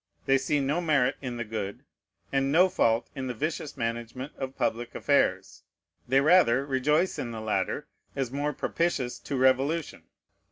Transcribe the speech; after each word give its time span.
They 0.25 0.39
see 0.39 0.59
no 0.59 0.81
merit 0.81 1.15
in 1.21 1.37
the 1.37 1.43
good, 1.43 1.83
and 2.33 2.51
no 2.51 2.69
fault 2.69 3.11
in 3.13 3.27
the 3.27 3.35
vicious 3.35 3.77
management 3.77 4.31
of 4.35 4.57
public 4.57 4.95
affairs; 4.95 5.61
they 6.07 6.21
rather 6.21 6.65
rejoice 6.65 7.19
in 7.19 7.29
the 7.29 7.39
latter, 7.39 7.85
as 8.15 8.31
more 8.31 8.51
propitious 8.51 9.19
to 9.19 9.35
revolution. 9.37 10.05